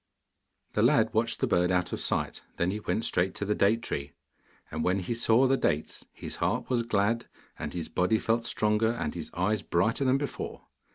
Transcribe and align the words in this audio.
The 0.73 0.81
lad 0.81 1.13
watched 1.13 1.41
the 1.41 1.45
bird 1.45 1.69
out 1.69 1.93
of 1.93 1.99
sight; 1.99 2.41
then 2.57 2.71
he 2.71 2.79
went 2.79 3.05
straight 3.05 3.35
to 3.35 3.45
the 3.45 3.53
date 3.53 3.83
tree. 3.83 4.13
And 4.71 4.83
when 4.83 4.97
he 5.01 5.13
saw 5.13 5.45
the 5.45 5.57
dates 5.57 6.07
his 6.11 6.37
heart 6.37 6.71
was 6.71 6.81
glad, 6.81 7.27
and 7.59 7.71
his 7.75 7.87
body 7.87 8.17
felt 8.17 8.43
stronger 8.43 8.89
and 8.93 9.13
his 9.13 9.29
eyes 9.35 9.61
brighter 9.61 10.03
than 10.03 10.17
before. 10.17 10.65